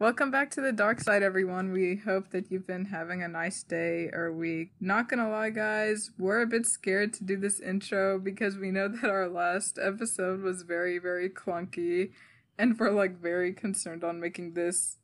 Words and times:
Welcome 0.00 0.32
back 0.32 0.50
to 0.50 0.60
the 0.60 0.72
dark 0.72 1.00
side, 1.00 1.22
everyone. 1.22 1.70
We 1.70 1.94
hope 1.94 2.30
that 2.30 2.50
you've 2.50 2.66
been 2.66 2.86
having 2.86 3.22
a 3.22 3.28
nice 3.28 3.62
day 3.62 4.10
or 4.12 4.32
week. 4.32 4.72
Not 4.80 5.08
gonna 5.08 5.30
lie, 5.30 5.50
guys, 5.50 6.10
we're 6.18 6.42
a 6.42 6.48
bit 6.48 6.66
scared 6.66 7.12
to 7.12 7.24
do 7.24 7.36
this 7.36 7.60
intro 7.60 8.18
because 8.18 8.56
we 8.56 8.72
know 8.72 8.88
that 9.02 9.08
our 9.08 9.28
last 9.28 9.78
episode 9.80 10.42
was 10.42 10.62
very, 10.62 10.98
very 10.98 11.30
clunky, 11.30 12.10
and 12.58 12.76
we're 12.76 12.90
like 12.90 13.20
very 13.20 13.52
concerned 13.52 14.02
on 14.02 14.18
making 14.18 14.54
this 14.54 14.96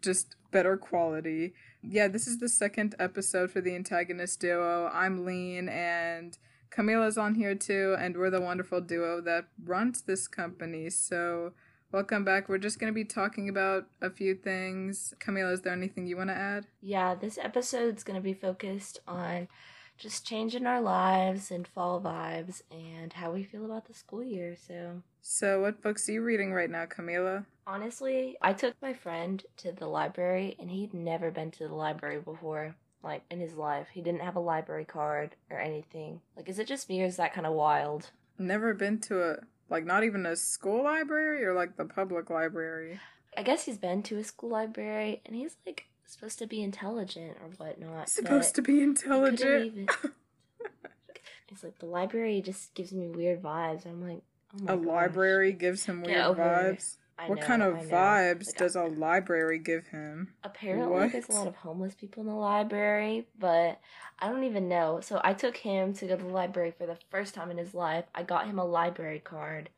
just 0.00 0.36
better 0.52 0.76
quality. 0.76 1.54
Yeah, 1.82 2.06
this 2.06 2.28
is 2.28 2.38
the 2.38 2.48
second 2.48 2.94
episode 3.00 3.50
for 3.50 3.60
the 3.60 3.74
antagonist 3.74 4.38
duo. 4.38 4.88
I'm 4.94 5.26
Lean 5.26 5.68
and 5.68 6.38
Camila's 6.70 7.18
on 7.18 7.34
here 7.34 7.56
too, 7.56 7.96
and 7.98 8.16
we're 8.16 8.30
the 8.30 8.40
wonderful 8.40 8.80
duo 8.80 9.20
that 9.22 9.48
runs 9.64 10.02
this 10.02 10.28
company. 10.28 10.90
So, 10.90 11.54
welcome 11.96 12.26
back. 12.26 12.46
We're 12.46 12.58
just 12.58 12.78
going 12.78 12.92
to 12.92 12.94
be 12.94 13.06
talking 13.06 13.48
about 13.48 13.86
a 14.02 14.10
few 14.10 14.34
things. 14.34 15.14
Camila, 15.18 15.50
is 15.54 15.62
there 15.62 15.72
anything 15.72 16.06
you 16.06 16.18
want 16.18 16.28
to 16.28 16.36
add? 16.36 16.66
Yeah, 16.82 17.14
this 17.14 17.38
episode's 17.38 18.04
going 18.04 18.18
to 18.18 18.22
be 18.22 18.34
focused 18.34 19.00
on 19.08 19.48
just 19.96 20.26
changing 20.26 20.66
our 20.66 20.82
lives 20.82 21.50
and 21.50 21.66
fall 21.66 21.98
vibes 22.02 22.60
and 22.70 23.14
how 23.14 23.32
we 23.32 23.44
feel 23.44 23.64
about 23.64 23.86
the 23.86 23.94
school 23.94 24.22
year. 24.22 24.56
So, 24.56 25.00
so 25.22 25.62
what 25.62 25.80
books 25.80 26.06
are 26.10 26.12
you 26.12 26.22
reading 26.22 26.52
right 26.52 26.68
now, 26.68 26.84
Camila? 26.84 27.46
Honestly, 27.66 28.36
I 28.42 28.52
took 28.52 28.74
my 28.82 28.92
friend 28.92 29.42
to 29.56 29.72
the 29.72 29.86
library 29.86 30.54
and 30.58 30.70
he'd 30.70 30.92
never 30.92 31.30
been 31.30 31.50
to 31.52 31.66
the 31.66 31.74
library 31.74 32.20
before 32.20 32.76
like 33.02 33.22
in 33.30 33.40
his 33.40 33.54
life. 33.54 33.86
He 33.90 34.02
didn't 34.02 34.20
have 34.20 34.36
a 34.36 34.40
library 34.40 34.84
card 34.84 35.34
or 35.50 35.58
anything. 35.58 36.20
Like, 36.36 36.50
is 36.50 36.58
it 36.58 36.66
just 36.66 36.90
me 36.90 37.02
or 37.02 37.06
is 37.06 37.16
that 37.16 37.32
kind 37.32 37.46
of 37.46 37.54
wild? 37.54 38.10
Never 38.38 38.74
been 38.74 39.00
to 39.00 39.22
a 39.22 39.36
like 39.68 39.84
not 39.84 40.04
even 40.04 40.26
a 40.26 40.36
school 40.36 40.84
library 40.84 41.44
or 41.44 41.54
like 41.54 41.76
the 41.76 41.84
public 41.84 42.30
library. 42.30 43.00
I 43.36 43.42
guess 43.42 43.64
he's 43.64 43.78
been 43.78 44.02
to 44.04 44.18
a 44.18 44.24
school 44.24 44.50
library 44.50 45.20
and 45.26 45.34
he's 45.34 45.56
like 45.66 45.86
supposed 46.06 46.38
to 46.38 46.46
be 46.46 46.62
intelligent 46.62 47.36
or 47.42 47.50
whatnot. 47.56 48.08
Supposed 48.08 48.54
to 48.56 48.62
be 48.62 48.82
intelligent. 48.82 49.66
Even... 49.66 49.88
it's 51.48 51.64
like 51.64 51.78
the 51.78 51.86
library 51.86 52.40
just 52.40 52.74
gives 52.74 52.92
me 52.92 53.08
weird 53.08 53.42
vibes. 53.42 53.86
I'm 53.86 54.06
like, 54.06 54.22
oh 54.68 54.74
a 54.74 54.76
gosh. 54.76 54.86
library 54.86 55.52
gives 55.52 55.84
him 55.84 56.02
weird 56.02 56.36
vibes. 56.36 56.96
I 57.18 57.28
what 57.28 57.40
know, 57.40 57.46
kind 57.46 57.62
of 57.62 57.74
vibes 57.76 58.46
like, 58.46 58.56
does 58.56 58.76
a 58.76 58.84
library 58.84 59.58
give 59.58 59.86
him? 59.86 60.34
Apparently, 60.44 60.86
what? 60.86 61.12
there's 61.12 61.28
a 61.28 61.32
lot 61.32 61.46
of 61.46 61.56
homeless 61.56 61.94
people 61.94 62.22
in 62.22 62.28
the 62.28 62.34
library, 62.34 63.26
but 63.38 63.80
I 64.18 64.28
don't 64.28 64.44
even 64.44 64.68
know. 64.68 65.00
So 65.00 65.20
I 65.24 65.32
took 65.32 65.56
him 65.56 65.94
to 65.94 66.06
go 66.06 66.16
to 66.16 66.22
the 66.22 66.28
library 66.28 66.72
for 66.76 66.86
the 66.86 66.98
first 67.10 67.34
time 67.34 67.50
in 67.50 67.56
his 67.56 67.74
life. 67.74 68.04
I 68.14 68.22
got 68.22 68.46
him 68.46 68.58
a 68.58 68.64
library 68.64 69.20
card, 69.20 69.70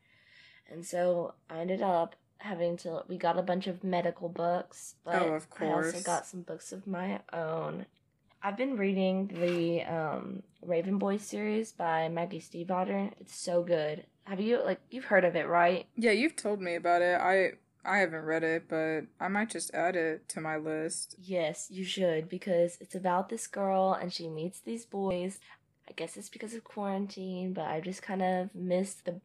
and 0.69 0.85
so 0.85 1.33
I 1.49 1.59
ended 1.59 1.81
up 1.81 2.15
having 2.39 2.75
to. 2.77 3.03
We 3.07 3.17
got 3.17 3.39
a 3.39 3.43
bunch 3.43 3.67
of 3.67 3.83
medical 3.83 4.27
books, 4.27 4.95
but 5.05 5.21
oh, 5.21 5.33
of 5.33 5.49
course. 5.49 5.85
I 5.85 5.87
also 5.87 6.01
got 6.01 6.25
some 6.25 6.41
books 6.41 6.73
of 6.73 6.87
my 6.87 7.21
own. 7.31 7.85
I've 8.41 8.57
been 8.57 8.77
reading 8.77 9.27
the 9.27 9.83
um, 9.83 10.43
Raven 10.61 10.97
Boy 10.97 11.17
series 11.17 11.73
by 11.73 12.07
Maggie 12.07 12.39
Stiefvater. 12.39 13.11
It's 13.19 13.35
so 13.35 13.63
good. 13.63 14.05
Have 14.29 14.39
you 14.39 14.63
like 14.63 14.79
you've 14.91 15.05
heard 15.05 15.25
of 15.25 15.35
it, 15.35 15.47
right? 15.47 15.87
Yeah, 15.95 16.11
you've 16.11 16.35
told 16.35 16.61
me 16.61 16.75
about 16.75 17.01
it. 17.01 17.19
I 17.19 17.53
I 17.83 17.97
haven't 17.97 18.25
read 18.25 18.43
it, 18.43 18.65
but 18.69 19.01
I 19.19 19.27
might 19.27 19.49
just 19.49 19.73
add 19.73 19.95
it 19.95 20.29
to 20.29 20.39
my 20.39 20.55
list. 20.55 21.15
Yes, 21.19 21.67
you 21.71 21.83
should 21.83 22.29
because 22.29 22.77
it's 22.79 22.93
about 22.93 23.29
this 23.29 23.47
girl 23.47 23.97
and 23.99 24.13
she 24.13 24.29
meets 24.29 24.59
these 24.59 24.85
boys. 24.85 25.39
I 25.89 25.93
guess 25.93 26.15
it's 26.15 26.29
because 26.29 26.53
of 26.53 26.63
quarantine, 26.63 27.53
but 27.53 27.65
I 27.65 27.81
just 27.81 28.03
kind 28.03 28.21
of 28.21 28.53
missed 28.53 29.05
the 29.05 29.19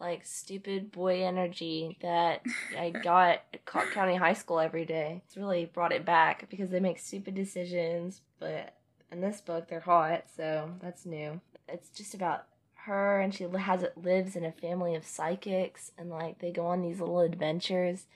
like 0.00 0.24
stupid 0.24 0.90
boy 0.90 1.22
energy 1.22 1.98
that 2.00 2.40
I 2.78 2.88
got 3.04 3.42
at 3.52 3.66
Clark 3.66 3.92
County 3.92 4.16
High 4.16 4.32
School 4.32 4.58
every 4.58 4.86
day. 4.86 5.22
It's 5.26 5.36
really 5.36 5.66
brought 5.66 5.92
it 5.92 6.06
back 6.06 6.48
because 6.48 6.70
they 6.70 6.80
make 6.80 6.98
stupid 6.98 7.34
decisions, 7.34 8.22
but 8.40 8.74
in 9.12 9.20
this 9.20 9.42
book 9.42 9.68
they're 9.68 9.80
hot, 9.80 10.24
so 10.34 10.70
that's 10.80 11.04
new. 11.04 11.42
It's 11.68 11.90
just 11.90 12.14
about 12.14 12.46
her 12.86 13.20
and 13.20 13.34
she 13.34 13.44
has 13.44 13.82
it 13.82 13.96
lives 13.96 14.36
in 14.36 14.44
a 14.44 14.52
family 14.52 14.94
of 14.94 15.04
psychics 15.04 15.90
and 15.98 16.08
like 16.08 16.38
they 16.38 16.52
go 16.52 16.66
on 16.66 16.82
these 16.82 17.00
little 17.00 17.20
adventures 17.20 18.06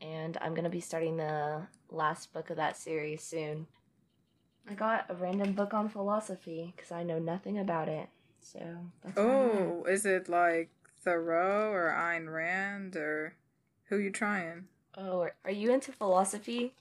and 0.00 0.38
i'm 0.40 0.52
going 0.52 0.64
to 0.64 0.70
be 0.70 0.80
starting 0.80 1.16
the 1.16 1.62
last 1.90 2.32
book 2.32 2.50
of 2.50 2.56
that 2.56 2.76
series 2.76 3.22
soon. 3.22 3.66
I 4.68 4.74
got 4.74 5.06
a 5.08 5.14
random 5.14 5.52
book 5.52 5.72
on 5.72 5.88
philosophy 5.88 6.72
because 6.74 6.90
i 6.90 7.02
know 7.02 7.18
nothing 7.18 7.58
about 7.58 7.88
it 7.88 8.08
so 8.40 8.60
oh 9.16 9.84
is 9.84 10.06
it 10.06 10.28
like 10.28 10.70
thoreau 11.02 11.70
or 11.70 11.94
Ayn 11.96 12.32
rand 12.32 12.96
or 12.96 13.34
who 13.84 13.98
you 13.98 14.10
trying? 14.10 14.64
Oh 14.96 15.28
are 15.44 15.50
you 15.50 15.72
into 15.72 15.92
philosophy? 15.92 16.74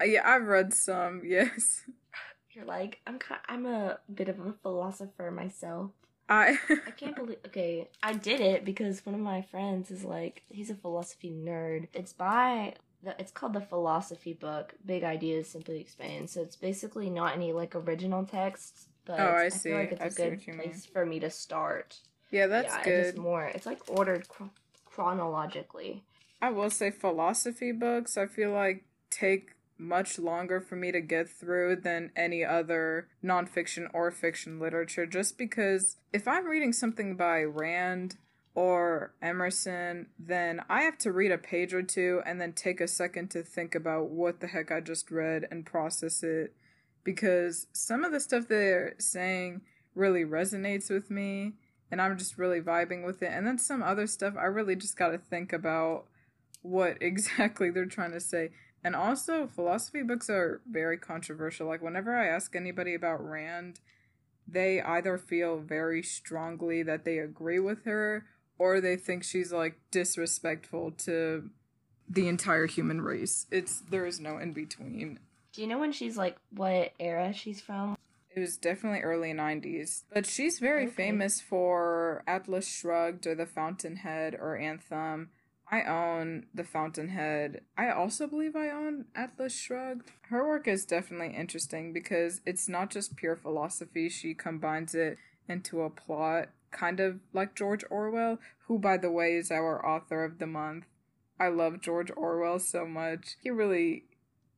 Uh, 0.00 0.04
yeah 0.04 0.22
i've 0.28 0.46
read 0.46 0.74
some 0.74 1.22
yes. 1.24 1.84
You're 2.52 2.64
like 2.64 3.00
i'm 3.06 3.18
i'm 3.48 3.66
a 3.66 3.98
bit 4.12 4.28
of 4.28 4.40
a 4.40 4.52
philosopher 4.62 5.30
myself 5.30 5.90
I 6.28 6.58
I 6.86 6.90
can't 6.90 7.14
believe 7.14 7.38
okay, 7.46 7.88
I 8.02 8.14
did 8.14 8.40
it 8.40 8.64
because 8.64 9.04
one 9.06 9.14
of 9.14 9.20
my 9.20 9.42
friends 9.42 9.90
is 9.90 10.04
like 10.04 10.42
he's 10.50 10.70
a 10.70 10.74
philosophy 10.74 11.30
nerd. 11.30 11.88
It's 11.94 12.12
by 12.12 12.74
the, 13.02 13.14
it's 13.20 13.30
called 13.30 13.52
the 13.52 13.60
philosophy 13.60 14.32
book, 14.32 14.74
Big 14.84 15.04
Ideas 15.04 15.48
Simply 15.48 15.80
Explained. 15.80 16.30
So 16.30 16.42
it's 16.42 16.56
basically 16.56 17.10
not 17.10 17.34
any 17.34 17.52
like 17.52 17.74
original 17.74 18.24
texts, 18.24 18.88
but 19.04 19.20
oh, 19.20 19.24
I, 19.24 19.44
I 19.44 19.48
see. 19.48 19.70
feel 19.70 19.78
like 19.78 19.92
it's 19.92 20.00
a 20.18 20.24
I 20.24 20.28
good 20.28 20.44
place 20.44 20.56
mean. 20.56 20.92
for 20.92 21.06
me 21.06 21.20
to 21.20 21.30
start. 21.30 22.00
Yeah, 22.30 22.48
that's 22.48 22.74
yeah, 22.74 22.84
good. 22.84 23.06
It's 23.06 23.18
more. 23.18 23.44
It's 23.46 23.66
like 23.66 23.80
ordered 23.88 24.26
chronologically. 24.84 26.02
I 26.42 26.50
will 26.50 26.70
say 26.70 26.90
philosophy 26.90 27.72
books. 27.72 28.16
I 28.16 28.26
feel 28.26 28.50
like 28.50 28.84
take 29.10 29.50
much 29.78 30.18
longer 30.18 30.60
for 30.60 30.76
me 30.76 30.90
to 30.92 31.00
get 31.00 31.28
through 31.28 31.76
than 31.76 32.10
any 32.16 32.44
other 32.44 33.08
nonfiction 33.22 33.88
or 33.92 34.10
fiction 34.10 34.58
literature 34.58 35.06
just 35.06 35.36
because 35.36 35.96
if 36.12 36.26
I'm 36.26 36.46
reading 36.46 36.72
something 36.72 37.16
by 37.16 37.42
Rand 37.42 38.16
or 38.54 39.12
Emerson, 39.20 40.06
then 40.18 40.62
I 40.70 40.82
have 40.82 40.96
to 40.98 41.12
read 41.12 41.30
a 41.30 41.38
page 41.38 41.74
or 41.74 41.82
two 41.82 42.22
and 42.24 42.40
then 42.40 42.54
take 42.54 42.80
a 42.80 42.88
second 42.88 43.30
to 43.32 43.42
think 43.42 43.74
about 43.74 44.08
what 44.08 44.40
the 44.40 44.46
heck 44.46 44.72
I 44.72 44.80
just 44.80 45.10
read 45.10 45.46
and 45.50 45.66
process 45.66 46.22
it 46.22 46.54
because 47.04 47.66
some 47.72 48.02
of 48.02 48.12
the 48.12 48.20
stuff 48.20 48.48
they're 48.48 48.94
saying 48.98 49.60
really 49.94 50.24
resonates 50.24 50.90
with 50.90 51.10
me 51.10 51.52
and 51.90 52.00
I'm 52.00 52.18
just 52.18 52.38
really 52.38 52.60
vibing 52.60 53.04
with 53.04 53.22
it. 53.22 53.30
And 53.32 53.46
then 53.46 53.58
some 53.58 53.82
other 53.82 54.06
stuff 54.06 54.34
I 54.36 54.46
really 54.46 54.74
just 54.74 54.96
got 54.96 55.10
to 55.10 55.18
think 55.18 55.52
about 55.52 56.06
what 56.62 56.98
exactly 57.00 57.70
they're 57.70 57.86
trying 57.86 58.12
to 58.12 58.20
say. 58.20 58.50
And 58.84 58.94
also, 58.94 59.46
philosophy 59.46 60.02
books 60.02 60.30
are 60.30 60.60
very 60.70 60.96
controversial. 60.96 61.66
Like, 61.66 61.82
whenever 61.82 62.14
I 62.16 62.28
ask 62.28 62.54
anybody 62.54 62.94
about 62.94 63.24
Rand, 63.24 63.80
they 64.46 64.80
either 64.80 65.18
feel 65.18 65.58
very 65.58 66.02
strongly 66.02 66.82
that 66.82 67.04
they 67.04 67.18
agree 67.18 67.58
with 67.58 67.84
her 67.84 68.26
or 68.58 68.80
they 68.80 68.96
think 68.96 69.24
she's 69.24 69.52
like 69.52 69.78
disrespectful 69.90 70.92
to 70.92 71.50
the 72.08 72.28
entire 72.28 72.66
human 72.66 73.00
race. 73.00 73.46
It's 73.50 73.80
there 73.80 74.06
is 74.06 74.20
no 74.20 74.38
in 74.38 74.52
between. 74.52 75.18
Do 75.52 75.62
you 75.62 75.66
know 75.66 75.78
when 75.78 75.92
she's 75.92 76.16
like 76.16 76.36
what 76.50 76.92
era 77.00 77.32
she's 77.32 77.60
from? 77.60 77.96
It 78.30 78.40
was 78.40 78.58
definitely 78.58 79.00
early 79.00 79.32
90s. 79.32 80.04
But 80.12 80.26
she's 80.26 80.58
very 80.58 80.84
okay. 80.84 80.94
famous 80.94 81.40
for 81.40 82.22
Atlas 82.26 82.68
Shrugged 82.68 83.26
or 83.26 83.34
The 83.34 83.46
Fountainhead 83.46 84.34
or 84.38 84.58
Anthem. 84.58 85.30
I 85.70 85.82
own 85.82 86.46
The 86.54 86.64
Fountainhead. 86.64 87.62
I 87.76 87.90
also 87.90 88.26
believe 88.26 88.54
I 88.54 88.70
own 88.70 89.06
Atlas 89.16 89.54
Shrugged. 89.54 90.10
Her 90.28 90.46
work 90.46 90.68
is 90.68 90.84
definitely 90.84 91.34
interesting 91.36 91.92
because 91.92 92.40
it's 92.46 92.68
not 92.68 92.90
just 92.90 93.16
pure 93.16 93.36
philosophy, 93.36 94.08
she 94.08 94.34
combines 94.34 94.94
it 94.94 95.18
into 95.48 95.82
a 95.82 95.90
plot, 95.90 96.50
kind 96.70 97.00
of 97.00 97.20
like 97.32 97.56
George 97.56 97.84
Orwell, 97.90 98.38
who, 98.66 98.78
by 98.78 98.96
the 98.96 99.10
way, 99.10 99.34
is 99.34 99.50
our 99.50 99.84
author 99.84 100.24
of 100.24 100.38
the 100.38 100.46
month. 100.46 100.86
I 101.38 101.48
love 101.48 101.80
George 101.80 102.10
Orwell 102.16 102.60
so 102.60 102.86
much. 102.86 103.36
He 103.42 103.50
really 103.50 104.04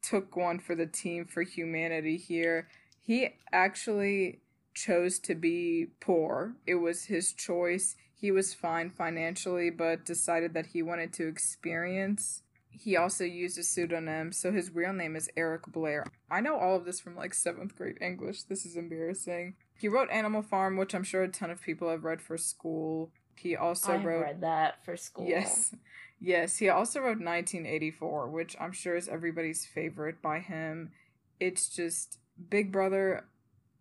took 0.02 0.36
one 0.36 0.58
for 0.58 0.74
the 0.74 0.86
team 0.86 1.24
for 1.24 1.42
humanity 1.42 2.16
here. 2.18 2.68
He 3.00 3.30
actually 3.50 4.40
chose 4.74 5.18
to 5.18 5.34
be 5.34 5.88
poor, 6.00 6.54
it 6.66 6.76
was 6.76 7.06
his 7.06 7.32
choice 7.32 7.96
he 8.20 8.32
was 8.32 8.52
fine 8.52 8.90
financially, 8.90 9.70
but 9.70 10.04
decided 10.04 10.52
that 10.54 10.66
he 10.66 10.82
wanted 10.82 11.12
to 11.14 11.28
experience. 11.28 12.42
He 12.68 12.96
also 12.96 13.22
used 13.22 13.56
a 13.58 13.62
pseudonym, 13.62 14.32
so 14.32 14.50
his 14.50 14.74
real 14.74 14.92
name 14.92 15.14
is 15.14 15.30
Eric 15.36 15.68
Blair. 15.68 16.04
I 16.28 16.40
know 16.40 16.58
all 16.58 16.74
of 16.74 16.84
this 16.84 16.98
from 16.98 17.14
like 17.14 17.32
seventh 17.32 17.76
grade 17.76 17.98
English. 18.00 18.42
This 18.42 18.66
is 18.66 18.76
embarrassing. 18.76 19.54
He 19.78 19.86
wrote 19.86 20.10
Animal 20.10 20.42
Farm, 20.42 20.76
which 20.76 20.96
I'm 20.96 21.04
sure 21.04 21.22
a 21.22 21.28
ton 21.28 21.50
of 21.50 21.62
people 21.62 21.90
have 21.90 22.02
read 22.02 22.20
for 22.20 22.36
school. 22.36 23.12
He 23.36 23.54
also 23.54 23.92
I 23.92 23.96
wrote 23.98 24.22
read 24.22 24.40
that 24.40 24.84
for 24.84 24.96
school. 24.96 25.28
Yes. 25.28 25.72
Yes, 26.20 26.56
he 26.56 26.68
also 26.68 26.98
wrote 26.98 27.20
1984, 27.20 28.30
which 28.30 28.56
I'm 28.60 28.72
sure 28.72 28.96
is 28.96 29.08
everybody's 29.08 29.64
favorite 29.64 30.20
by 30.20 30.40
him. 30.40 30.90
It's 31.38 31.68
just 31.68 32.18
Big 32.50 32.72
Brother. 32.72 33.26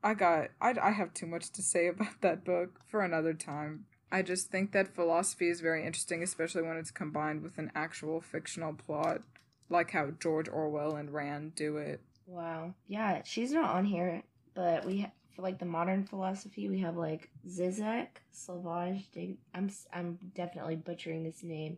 I 0.04 0.13
got 0.13 0.50
I 0.62 0.75
I 0.80 0.92
have 0.92 1.16
too 1.16 1.25
much 1.25 1.51
to 1.54 1.63
say 1.63 1.88
about 1.88 2.22
that 2.22 2.45
book 2.45 2.81
for 2.86 3.01
another 3.01 3.33
time. 3.33 3.86
I 4.12 4.21
just 4.21 4.50
think 4.50 4.71
that 4.71 4.95
philosophy 4.95 5.50
is 5.50 5.59
very 5.59 5.86
interesting, 5.86 6.24
especially 6.24 6.62
when 6.63 6.77
it's 6.77 6.92
combined 6.92 7.42
with 7.44 7.57
an 7.57 7.71
actual 7.75 8.21
fictional 8.21 8.74
plot. 8.74 9.21
like 9.69 9.92
how 9.92 10.12
George 10.19 10.48
Orwell 10.48 10.95
and 10.95 11.12
Rand 11.13 11.54
do 11.56 11.75
it. 11.75 12.00
Wow. 12.25 12.74
Yeah, 12.88 13.21
she's 13.25 13.51
not 13.51 13.75
on 13.75 13.83
here, 13.83 14.24
but 14.54 14.86
we 14.86 15.01
ha- 15.01 15.12
for 15.36 15.42
like 15.42 15.59
the 15.59 15.65
modern 15.65 16.06
philosophy, 16.06 16.69
we 16.69 16.80
have 16.80 16.95
like 16.95 17.30
Zizek, 17.45 18.07
Sauvage. 18.31 19.12
De- 19.12 19.38
I'm 19.54 19.69
I'm 19.94 20.18
definitely 20.33 20.77
butchering 20.77 21.24
this 21.24 21.44
name. 21.44 21.77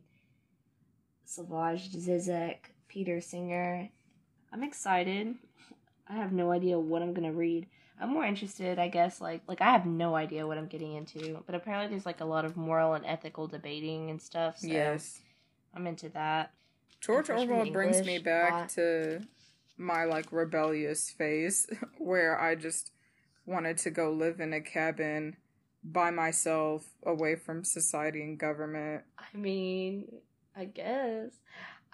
Sauvage 1.26 1.92
Zizek, 1.94 2.58
Peter 2.88 3.22
Singer. 3.22 3.90
I'm 4.52 4.64
excited. 4.64 5.36
I 6.08 6.14
have 6.16 6.32
no 6.32 6.52
idea 6.52 6.80
what 6.80 7.02
I'm 7.02 7.14
gonna 7.14 7.34
read. 7.34 7.68
I'm 8.00 8.14
more 8.14 8.26
interested, 8.26 8.80
I 8.80 8.88
guess, 8.88 9.20
like 9.20 9.42
like 9.48 9.62
I 9.62 9.72
have 9.72 9.86
no 9.86 10.16
idea 10.16 10.48
what 10.48 10.58
I'm 10.58 10.68
getting 10.68 10.96
into, 10.96 11.44
but 11.46 11.56
apparently 11.56 11.90
there's 11.90 12.06
like 12.06 12.22
a 12.22 12.26
lot 12.26 12.46
of 12.46 12.56
moral 12.56 12.94
and 12.94 13.06
ethical 13.06 13.48
debating 13.48 14.10
and 14.10 14.22
stuff. 14.22 14.60
So 14.60 14.68
yes. 14.68 15.20
I'm 15.74 15.86
into 15.86 16.10
that. 16.10 16.52
George 17.02 17.30
Orwell 17.30 17.70
brings 17.72 18.06
me 18.06 18.20
back 18.20 18.54
uh, 18.54 18.68
to 18.76 19.22
my 19.78 20.06
like 20.06 20.32
rebellious 20.32 21.10
phase 21.10 21.68
where 21.98 22.40
I 22.40 22.56
just 22.56 22.92
wanted 23.46 23.78
to 23.80 23.90
go 23.90 24.12
live 24.12 24.40
in 24.40 24.54
a 24.54 24.62
cabin 24.62 25.38
by 25.84 26.12
myself 26.12 26.86
away 27.06 27.36
from 27.36 27.64
society 27.64 28.22
and 28.22 28.38
government. 28.38 29.04
I 29.18 29.38
mean, 29.38 30.06
I 30.56 30.66
guess. 30.66 31.32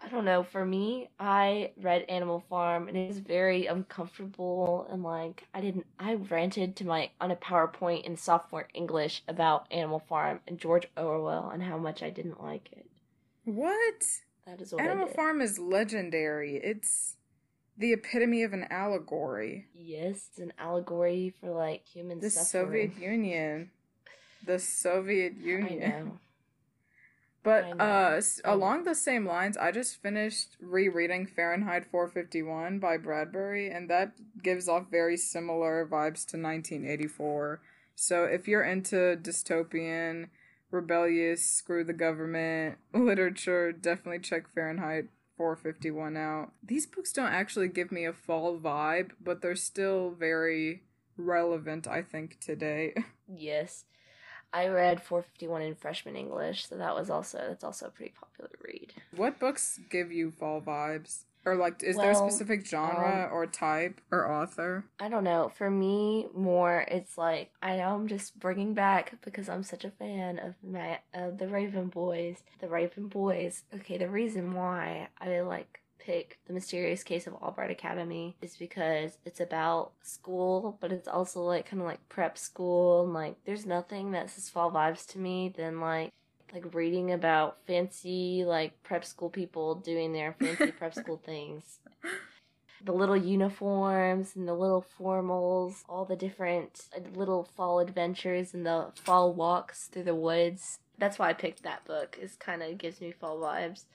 I 0.04 0.10
don't 0.10 0.26
know. 0.26 0.44
For 0.44 0.66
me, 0.66 1.10
I 1.20 1.72
read 1.82 2.04
Animal 2.10 2.44
Farm 2.50 2.88
and 2.88 2.98
it 2.98 3.08
was 3.08 3.20
very 3.20 3.66
uncomfortable 3.66 4.88
and 4.92 5.04
like 5.04 5.46
I 5.54 5.62
didn't 5.62 5.86
I 6.00 6.16
ranted 6.16 6.76
to 6.78 6.86
my 6.86 7.12
on 7.22 7.32
a 7.32 7.36
PowerPoint 7.36 8.04
in 8.04 8.18
sophomore 8.18 8.68
English 8.74 9.24
about 9.28 9.68
Animal 9.72 10.00
Farm 10.00 10.42
and 10.48 10.60
George 10.60 10.88
Orwell 10.98 11.50
and 11.50 11.64
how 11.64 11.78
much 11.78 12.04
I 12.04 12.10
didn't 12.10 12.44
like 12.44 12.70
it. 12.72 12.86
What? 13.46 14.06
That 14.46 14.62
is 14.62 14.74
what 14.74 14.82
Animal. 14.82 15.08
Farm 15.08 15.42
is 15.42 15.58
legendary. 15.60 16.58
It's 16.58 17.16
the 17.78 17.94
epitome 17.94 18.44
of 18.44 18.54
an 18.54 18.68
allegory. 18.70 19.68
Yes, 19.74 20.28
it's 20.30 20.40
an 20.40 20.54
allegory 20.60 21.34
for 21.40 21.52
like 21.52 21.86
human 21.86 22.20
The 22.20 22.30
suffering. 22.30 22.92
Soviet 22.92 23.02
Union. 23.02 23.72
The 24.46 24.60
Soviet 24.60 25.34
Union. 25.42 26.20
But 27.46 27.80
uh, 27.80 28.20
know. 28.20 28.22
along 28.44 28.84
the 28.84 28.96
same 28.96 29.28
lines, 29.28 29.56
I 29.56 29.72
just 29.72 30.02
finished 30.02 30.58
rereading 30.60 31.28
Fahrenheit 31.28 31.86
451 31.86 32.80
by 32.80 32.98
Bradbury, 32.98 33.70
and 33.70 33.88
that 33.88 34.14
gives 34.42 34.68
off 34.68 34.90
very 34.90 35.16
similar 35.16 35.86
vibes 35.86 36.26
to 36.32 36.42
1984. 36.42 37.62
So 37.94 38.24
if 38.24 38.48
you're 38.48 38.64
into 38.64 39.16
dystopian, 39.22 40.30
rebellious, 40.72 41.46
screw 41.46 41.84
the 41.84 41.94
government 41.94 42.80
literature, 42.96 43.72
definitely 43.72 44.20
check 44.20 44.52
Fahrenheit 44.56 45.06
451 45.38 46.18
out. 46.18 46.52
These 46.64 46.88
books 46.88 47.14
don't 47.14 47.32
actually 47.32 47.68
give 47.68 47.92
me 47.92 48.06
a 48.06 48.14
fall 48.14 48.58
vibe, 48.58 49.12
but 49.24 49.44
they're 49.44 49.56
still 49.56 50.16
very 50.18 50.82
relevant, 51.16 51.88
I 51.88 52.02
think, 52.02 52.40
today. 52.40 52.96
Yes. 53.28 53.86
I 54.56 54.68
read 54.70 55.04
451 55.04 55.62
in 55.62 55.76
freshman 55.76 56.16
English, 56.16 56.70
so 56.70 56.78
that 56.78 56.96
was 56.96 57.10
also 57.10 57.40
that's 57.50 57.64
also 57.64 57.88
a 57.88 57.90
pretty 57.90 58.14
popular 58.18 58.50
read. 58.64 58.94
What 59.14 59.38
books 59.38 59.82
give 59.90 60.14
you 60.14 60.32
fall 60.32 60.62
vibes? 60.62 61.24
Or 61.44 61.56
like, 61.56 61.84
is 61.84 61.96
there 61.98 62.10
a 62.10 62.16
specific 62.16 62.66
genre 62.66 63.28
um, 63.28 63.34
or 63.34 63.46
type 63.46 64.02
or 64.12 64.32
author? 64.32 64.86
I 65.00 65.10
don't 65.10 65.26
know. 65.26 65.52
For 65.56 65.70
me, 65.70 66.28
more 66.34 66.86
it's 66.88 67.18
like 67.18 67.52
I 67.62 67.76
know 67.76 67.96
I'm 67.96 68.08
just 68.08 68.40
bringing 68.40 68.74
back 68.74 69.14
because 69.24 69.50
I'm 69.50 69.62
such 69.62 69.84
a 69.84 69.92
fan 69.92 70.40
of 70.40 70.56
Matt, 70.64 71.04
of 71.14 71.38
the 71.38 71.48
Raven 71.48 71.88
Boys. 71.88 72.38
The 72.60 72.70
Raven 72.70 73.10
Boys. 73.10 73.64
Okay, 73.76 73.98
the 73.98 74.10
reason 74.10 74.54
why 74.54 75.10
I 75.20 75.42
like 75.42 75.82
pick 76.06 76.40
the 76.48 76.54
Mysterious 76.54 77.04
Case 77.04 77.28
of 77.28 77.34
Allbright 77.34 77.72
Academy 77.72 78.36
is 78.42 78.56
because 78.56 79.18
it's 79.26 79.40
about 79.40 79.92
school, 80.02 80.78
but 80.80 80.92
it's 80.92 81.08
also 81.08 81.42
like 81.42 81.70
kind 81.70 81.82
of 81.82 81.88
like 81.88 82.08
prep 82.10 82.38
school. 82.38 83.04
And 83.04 83.14
like, 83.14 83.36
there's 83.46 83.66
nothing 83.66 84.12
that 84.12 84.30
says 84.30 84.50
fall 84.50 84.72
vibes 84.72 85.06
to 85.14 85.20
me 85.20 85.54
than 85.56 85.80
like 85.80 86.12
like 86.54 86.74
reading 86.74 87.12
about 87.12 87.58
fancy 87.68 88.44
like 88.46 88.82
prep 88.84 89.04
school 89.04 89.30
people 89.30 89.76
doing 89.76 90.14
their 90.14 90.36
fancy 90.40 90.72
prep 90.72 90.94
school 90.94 91.20
things 91.26 91.80
the 92.86 92.94
little 92.94 93.18
uniforms 93.18 94.36
and 94.36 94.48
the 94.48 94.54
little 94.54 94.86
formals, 95.00 95.84
all 95.90 96.06
the 96.06 96.16
different 96.16 96.88
uh, 96.96 97.00
little 97.16 97.44
fall 97.44 97.80
adventures 97.80 98.54
and 98.54 98.66
the 98.66 98.92
fall 98.96 99.34
walks 99.34 99.88
through 99.88 100.04
the 100.04 100.16
woods. 100.16 100.78
That's 100.98 101.18
why 101.18 101.30
I 101.30 101.34
picked 101.34 101.64
that 101.64 101.84
book. 101.86 102.18
It 102.22 102.32
kind 102.40 102.62
of 102.62 102.78
gives 102.78 103.02
me 103.02 103.12
fall 103.12 103.40
vibes. 103.40 103.86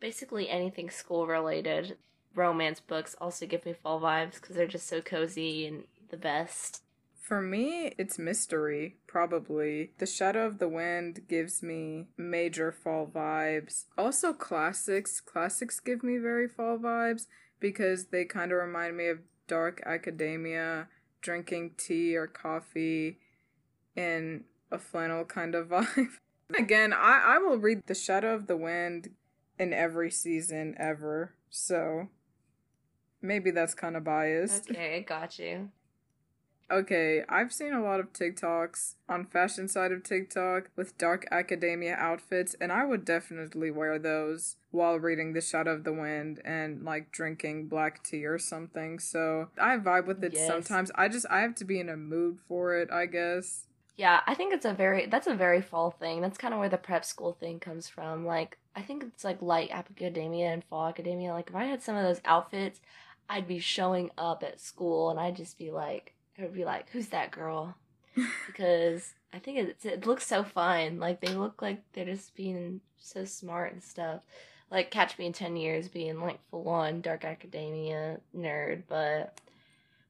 Basically, 0.00 0.48
anything 0.48 0.90
school 0.90 1.26
related. 1.26 1.96
Romance 2.34 2.80
books 2.80 3.14
also 3.20 3.46
give 3.46 3.64
me 3.64 3.72
fall 3.72 4.00
vibes 4.00 4.34
because 4.34 4.56
they're 4.56 4.66
just 4.66 4.88
so 4.88 5.00
cozy 5.00 5.66
and 5.66 5.84
the 6.10 6.16
best. 6.16 6.82
For 7.24 7.40
me, 7.40 7.94
it's 7.96 8.18
mystery, 8.18 8.96
probably. 9.06 9.92
The 9.96 10.04
Shadow 10.04 10.44
of 10.44 10.58
the 10.58 10.68
Wind 10.68 11.22
gives 11.26 11.62
me 11.62 12.08
major 12.18 12.70
fall 12.70 13.06
vibes. 13.06 13.84
Also, 13.96 14.34
classics. 14.34 15.20
Classics 15.22 15.80
give 15.80 16.02
me 16.02 16.18
very 16.18 16.48
fall 16.48 16.76
vibes 16.76 17.26
because 17.60 18.08
they 18.08 18.26
kind 18.26 18.52
of 18.52 18.58
remind 18.58 18.98
me 18.98 19.06
of 19.08 19.20
dark 19.46 19.82
academia, 19.86 20.88
drinking 21.22 21.72
tea 21.78 22.14
or 22.14 22.26
coffee 22.26 23.18
in 23.96 24.44
a 24.70 24.78
flannel 24.78 25.24
kind 25.24 25.54
of 25.54 25.68
vibe. 25.70 26.18
Again, 26.54 26.92
I, 26.92 27.36
I 27.36 27.38
will 27.38 27.56
read 27.56 27.80
The 27.86 27.94
Shadow 27.94 28.34
of 28.34 28.48
the 28.48 28.56
Wind 28.56 29.08
in 29.58 29.72
every 29.72 30.10
season 30.10 30.74
ever, 30.78 31.34
so 31.50 32.08
maybe 33.22 33.50
that's 33.50 33.74
kind 33.74 33.96
of 33.96 34.04
biased. 34.04 34.70
Okay, 34.70 34.96
I 34.96 35.00
got 35.00 35.38
you. 35.38 35.70
Okay, 36.70 37.22
I've 37.28 37.52
seen 37.52 37.74
a 37.74 37.82
lot 37.82 38.00
of 38.00 38.12
TikToks 38.14 38.94
on 39.06 39.26
fashion 39.26 39.68
side 39.68 39.92
of 39.92 40.02
TikTok 40.02 40.70
with 40.76 40.96
dark 40.96 41.26
academia 41.30 41.94
outfits, 41.94 42.56
and 42.58 42.72
I 42.72 42.86
would 42.86 43.04
definitely 43.04 43.70
wear 43.70 43.98
those 43.98 44.56
while 44.70 44.98
reading 44.98 45.34
The 45.34 45.42
Shadow 45.42 45.74
of 45.74 45.84
the 45.84 45.92
Wind 45.92 46.40
and 46.44 46.82
like 46.82 47.12
drinking 47.12 47.68
black 47.68 48.02
tea 48.02 48.24
or 48.24 48.38
something. 48.38 48.98
So 48.98 49.50
I 49.58 49.76
vibe 49.76 50.06
with 50.06 50.24
it 50.24 50.32
Yes. 50.34 50.46
sometimes. 50.46 50.90
I 50.94 51.08
just 51.08 51.26
I 51.30 51.40
have 51.42 51.54
to 51.56 51.64
be 51.64 51.78
in 51.78 51.90
a 51.90 51.96
mood 51.98 52.38
for 52.48 52.74
it, 52.74 52.90
I 52.90 53.06
guess. 53.06 53.66
Yeah, 53.96 54.20
I 54.26 54.34
think 54.34 54.52
it's 54.52 54.64
a 54.64 54.72
very 54.74 55.06
that's 55.06 55.26
a 55.28 55.34
very 55.34 55.60
fall 55.60 55.90
thing. 55.90 56.20
That's 56.20 56.38
kind 56.38 56.52
of 56.52 56.60
where 56.60 56.68
the 56.68 56.76
prep 56.78 57.04
school 57.04 57.32
thing 57.32 57.60
comes 57.60 57.88
from. 57.88 58.26
Like, 58.26 58.58
I 58.74 58.82
think 58.82 59.04
it's 59.04 59.22
like 59.24 59.40
light 59.40 59.70
academia 59.70 60.48
and 60.52 60.64
fall 60.64 60.86
academia. 60.88 61.32
Like, 61.32 61.48
if 61.50 61.54
I 61.54 61.64
had 61.64 61.82
some 61.82 61.94
of 61.96 62.02
those 62.04 62.20
outfits, 62.24 62.80
I'd 63.28 63.46
be 63.46 63.60
showing 63.60 64.10
up 64.18 64.42
at 64.42 64.60
school 64.60 65.10
and 65.10 65.20
I'd 65.20 65.36
just 65.36 65.58
be 65.58 65.70
like, 65.70 66.14
I 66.38 66.42
would 66.42 66.54
be 66.54 66.64
like, 66.64 66.90
"Who's 66.90 67.08
that 67.08 67.30
girl?" 67.30 67.76
Because 68.46 69.14
I 69.32 69.38
think 69.40 69.58
it's, 69.58 69.84
it 69.84 70.06
looks 70.06 70.26
so 70.26 70.44
fun. 70.44 70.98
Like 71.00 71.20
they 71.20 71.34
look 71.34 71.62
like 71.62 71.82
they're 71.92 72.04
just 72.04 72.34
being 72.36 72.80
so 72.98 73.24
smart 73.24 73.72
and 73.72 73.82
stuff. 73.82 74.22
Like 74.70 74.90
catch 74.90 75.18
me 75.18 75.26
in 75.26 75.32
ten 75.32 75.56
years 75.56 75.88
being 75.88 76.20
like 76.20 76.40
full 76.50 76.68
on 76.68 77.00
dark 77.00 77.24
academia 77.24 78.18
nerd, 78.36 78.82
but 78.88 79.38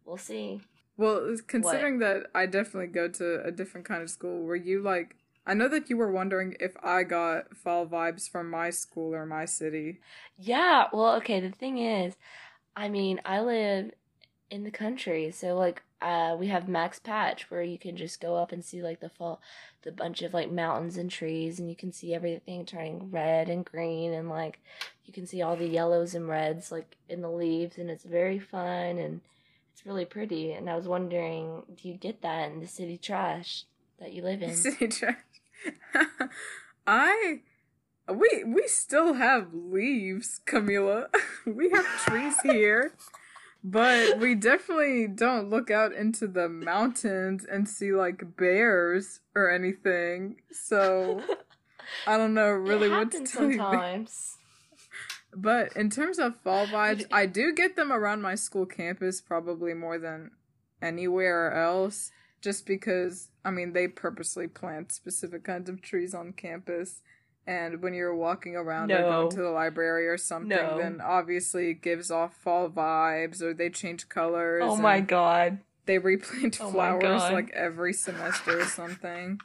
we'll 0.07 0.17
see. 0.19 0.63
Well, 0.97 1.37
considering 1.47 1.99
that 1.99 2.27
I 2.35 2.47
definitely 2.47 2.89
go 2.89 3.09
to 3.09 3.45
a 3.45 3.51
different 3.51 3.87
kind 3.87 4.03
of 4.03 4.11
school, 4.11 4.43
were 4.43 4.57
you 4.57 4.81
like 4.81 5.17
I 5.47 5.55
know 5.55 5.69
that 5.69 5.91
you 5.91 5.97
were 5.97 6.11
wondering 6.11 6.57
if 6.59 6.75
I 6.83 7.03
got 7.03 7.57
fall 7.57 7.87
vibes 7.87 8.29
from 8.29 8.49
my 8.49 8.71
school 8.71 9.15
or 9.15 9.27
my 9.27 9.45
city. 9.45 9.99
Yeah, 10.39 10.87
well, 10.93 11.17
okay, 11.17 11.41
the 11.41 11.51
thing 11.51 11.79
is, 11.79 12.17
I 12.75 12.89
mean, 12.89 13.21
I 13.25 13.41
live 13.41 13.91
in 14.51 14.65
the 14.65 14.71
country, 14.71 15.31
so 15.33 15.57
like 15.57 15.83
uh 16.01 16.37
we 16.39 16.49
have 16.49 16.69
Max 16.69 16.99
Patch 16.99 17.51
where 17.51 17.63
you 17.63 17.79
can 17.79 17.97
just 17.97 18.21
go 18.21 18.37
up 18.37 18.53
and 18.53 18.65
see 18.65 18.83
like 18.83 19.01
the 19.01 19.09
fall 19.09 19.41
the 19.83 19.93
bunch 19.93 20.23
of 20.23 20.35
like 20.35 20.51
mountains 20.51 20.97
and 20.97 21.11
trees 21.11 21.59
and 21.59 21.69
you 21.71 21.77
can 21.77 21.93
see 21.93 22.15
everything 22.15 22.65
turning 22.67 23.11
red 23.11 23.49
and 23.49 23.65
green 23.65 24.13
and 24.13 24.29
like 24.29 24.59
you 25.07 25.13
can 25.13 25.27
see 25.27 25.41
all 25.41 25.57
the 25.57 25.67
yellows 25.69 26.15
and 26.15 26.29
reds 26.29 26.71
like 26.73 26.97
in 27.09 27.23
the 27.23 27.31
leaves 27.31 27.79
and 27.79 27.91
it's 27.91 28.05
very 28.05 28.39
fun 28.39 28.99
and 28.99 29.21
it's 29.75 29.85
really 29.85 30.05
pretty 30.05 30.53
and 30.53 30.71
I 30.71 30.77
was 30.77 30.87
wondering, 30.87 31.65
do 31.77 31.89
you 31.89 31.95
get 31.95 32.23
that 32.23 32.53
in 32.53 32.61
the 32.61 32.69
city 32.69 32.97
trash 32.97 33.65
that 33.99 34.13
you 34.13 34.23
live 34.23 34.41
in? 34.41 34.55
City 34.55 34.87
trash. 34.87 35.19
I 36.87 37.41
we 38.09 38.45
we 38.47 38.69
still 38.69 39.15
have 39.15 39.53
leaves, 39.53 40.41
Camila. 40.47 41.07
we 41.47 41.71
have 41.71 41.85
trees 42.07 42.41
here. 42.43 42.93
But 43.67 44.19
we 44.19 44.35
definitely 44.35 45.09
don't 45.09 45.49
look 45.49 45.71
out 45.71 45.95
into 45.95 46.29
the 46.29 46.51
mountains 46.51 47.47
and 47.51 47.67
see 47.67 47.93
like 47.93 48.37
bears 48.37 49.21
or 49.35 49.51
anything. 49.51 50.37
So 50.53 51.23
I 52.07 52.19
don't 52.19 52.35
know 52.35 52.51
really 52.51 52.91
what 52.91 53.11
to 53.13 53.25
tell 53.25 53.51
you. 53.51 53.57
sometimes. 53.57 54.37
But 55.37 55.77
in 55.77 55.91
terms 55.91 56.19
of 56.19 56.37
fall 56.43 56.67
vibes, 56.67 57.05
I 57.11 57.27
do 57.27 57.53
get 57.53 57.77
them 57.77 57.93
around 57.93 58.23
my 58.23 58.35
school 58.35 58.67
campus 58.67 59.21
probably 59.21 59.75
more 59.75 59.99
than 59.99 60.31
anywhere 60.81 61.53
else. 61.53 62.11
Just 62.41 62.67
because, 62.67 63.31
I 63.45 63.51
mean, 63.51 63.73
they 63.73 63.89
purposely 63.89 64.47
plant 64.49 64.93
specific 64.93 65.45
kinds 65.45 65.69
of 65.71 65.81
trees 65.81 66.15
on 66.15 66.33
campus. 66.35 67.01
And 67.47 67.83
when 67.83 67.95
you're 67.95 68.15
walking 68.15 68.55
around 68.55 68.89
No. 68.89 68.97
or 68.97 69.11
going 69.11 69.31
to 69.31 69.43
the 69.43 69.51
library 69.51 70.07
or 70.09 70.17
something, 70.19 70.49
No. 70.51 70.79
then 70.79 71.01
obviously 71.03 71.71
it 71.71 71.83
gives 71.83 72.11
off 72.11 72.35
fall 72.37 72.69
vibes 72.71 73.43
or 73.43 73.53
they 73.55 73.71
change 73.71 74.09
colors. 74.09 74.63
Oh 74.65 74.77
my 74.77 75.01
god. 75.01 75.59
They 75.87 75.99
replant 75.99 76.59
Oh 76.63 76.71
flowers 76.71 77.23
like 77.33 77.51
every 77.53 77.93
semester 77.93 78.61
or 78.61 78.65
something. 78.65 79.41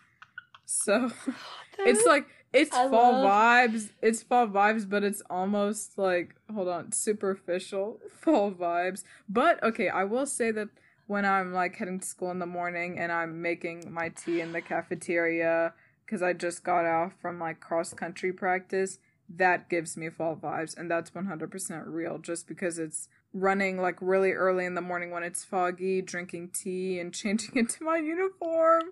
So 0.65 1.11
it's 1.79 2.05
like 2.05 2.25
it's 2.53 2.75
I 2.75 2.89
fall 2.89 3.23
love- 3.23 3.71
vibes. 3.71 3.89
It's 4.01 4.23
fall 4.23 4.47
vibes, 4.47 4.89
but 4.89 5.03
it's 5.03 5.21
almost 5.29 5.97
like 5.97 6.35
hold 6.53 6.67
on, 6.67 6.91
superficial 6.91 7.99
fall 8.11 8.51
vibes. 8.51 9.03
But 9.27 9.61
okay, 9.63 9.89
I 9.89 10.03
will 10.03 10.25
say 10.25 10.51
that 10.51 10.69
when 11.07 11.25
I'm 11.25 11.53
like 11.53 11.75
heading 11.77 11.99
to 11.99 12.05
school 12.07 12.31
in 12.31 12.39
the 12.39 12.45
morning 12.45 12.99
and 12.99 13.11
I'm 13.11 13.41
making 13.41 13.91
my 13.91 14.09
tea 14.09 14.41
in 14.41 14.51
the 14.51 14.61
cafeteria 14.61 15.73
because 16.05 16.21
I 16.21 16.33
just 16.33 16.63
got 16.63 16.85
off 16.85 17.13
from 17.21 17.39
like 17.39 17.59
cross 17.59 17.93
country 17.93 18.31
practice, 18.33 18.99
that 19.29 19.69
gives 19.69 19.95
me 19.95 20.09
fall 20.09 20.35
vibes, 20.35 20.75
and 20.75 20.89
that's 20.89 21.11
100% 21.11 21.83
real. 21.85 22.17
Just 22.17 22.47
because 22.47 22.79
it's 22.79 23.09
running 23.31 23.77
like 23.79 23.95
really 24.01 24.31
early 24.31 24.65
in 24.65 24.73
the 24.73 24.81
morning 24.81 25.11
when 25.11 25.21
it's 25.21 25.43
foggy, 25.43 26.01
drinking 26.01 26.49
tea 26.51 26.99
and 26.99 27.13
changing 27.21 27.55
into 27.55 27.83
my 27.83 27.97
uniform 27.97 28.83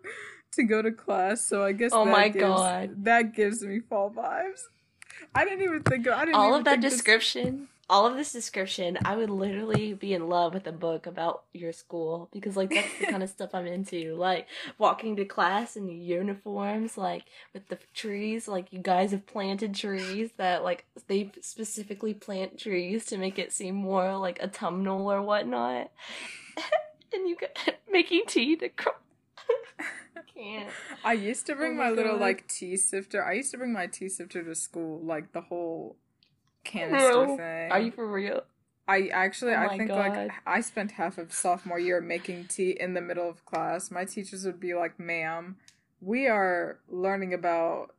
to 0.53 0.63
go 0.63 0.81
to 0.81 0.91
class. 0.91 1.41
So 1.45 1.63
I 1.63 1.71
guess 1.71 1.91
Oh 1.93 2.05
that 2.05 2.11
my 2.11 2.29
gives, 2.29 2.45
God. 2.45 3.03
that 3.03 3.33
gives 3.35 3.63
me 3.63 3.79
fall 3.79 4.09
vibes. 4.11 4.61
I 5.35 5.43
didn't 5.45 5.63
even 5.63 5.83
think 5.83 6.07
of 6.07 6.13
I 6.13 6.25
didn't 6.25 6.35
all 6.35 6.53
of 6.55 6.63
that 6.65 6.71
think 6.71 6.83
this- 6.83 6.93
description 6.93 7.67
all 7.89 8.05
of 8.05 8.17
this 8.17 8.33
description 8.33 8.97
i 9.05 9.15
would 9.15 9.29
literally 9.29 9.93
be 9.93 10.13
in 10.13 10.27
love 10.27 10.53
with 10.53 10.67
a 10.67 10.73
book 10.73 11.07
about 11.07 11.43
your 11.53 11.71
school 11.71 12.27
because 12.33 12.57
like 12.57 12.69
that's 12.69 12.99
the 12.99 13.05
kind 13.05 13.23
of 13.23 13.29
stuff 13.37 13.51
i'm 13.53 13.65
into 13.65 14.13
like 14.15 14.45
walking 14.77 15.15
to 15.15 15.23
class 15.23 15.77
in 15.77 15.87
uniforms 15.87 16.97
like 16.97 17.23
with 17.53 17.65
the 17.69 17.77
trees 17.93 18.45
like 18.45 18.73
you 18.73 18.79
guys 18.79 19.11
have 19.11 19.25
planted 19.25 19.73
trees 19.73 20.31
that 20.35 20.65
like 20.65 20.83
they 21.07 21.31
specifically 21.39 22.13
plant 22.13 22.59
trees 22.59 23.05
to 23.05 23.17
make 23.17 23.39
it 23.39 23.53
seem 23.53 23.75
more 23.75 24.17
like 24.17 24.37
autumnal 24.43 25.09
or 25.09 25.21
whatnot 25.21 25.89
and 27.13 27.25
you 27.29 27.37
got 27.37 27.51
making 27.89 28.23
tea 28.27 28.57
to 28.57 28.67
cr- 28.67 28.89
I 28.89 29.06
can't 30.33 30.69
I 31.03 31.13
used 31.13 31.45
to 31.47 31.55
bring 31.55 31.73
Oh 31.73 31.75
my 31.75 31.89
my, 31.89 31.95
little 31.95 32.17
like 32.17 32.47
tea 32.47 32.77
sifter. 32.77 33.23
I 33.23 33.33
used 33.33 33.51
to 33.51 33.57
bring 33.57 33.73
my 33.73 33.87
tea 33.87 34.09
sifter 34.09 34.43
to 34.43 34.55
school, 34.55 34.99
like 35.03 35.31
the 35.31 35.41
whole 35.41 35.95
canister 36.63 37.09
No. 37.27 37.37
thing. 37.37 37.71
are 37.71 37.79
you 37.79 37.91
for 37.91 38.07
real 38.07 38.43
I 38.89 39.07
actually, 39.11 39.51
Oh 39.53 39.57
I 39.67 39.77
think 39.77 39.89
God. 39.89 39.97
like 40.15 40.31
I 40.45 40.61
spent 40.61 40.91
half 40.93 41.17
of 41.17 41.33
sophomore 41.33 41.77
year 41.79 41.99
making 42.01 42.45
tea 42.45 42.71
in 42.71 42.93
the 42.93 43.01
middle 43.01 43.29
of 43.29 43.43
class. 43.45 43.91
My 43.91 44.05
teachers 44.05 44.45
would 44.45 44.61
be 44.61 44.73
like, 44.73 44.97
"Ma'am, 44.97 45.57
we 45.99 46.25
are 46.27 46.79
learning 46.87 47.33
about 47.33 47.93